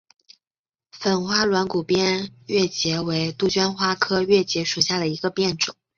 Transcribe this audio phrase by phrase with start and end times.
[0.91, 5.75] 粉花软骨边越桔为杜鹃花科越桔属下的一个变种。